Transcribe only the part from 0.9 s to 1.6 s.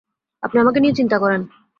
চিন্তা করেন।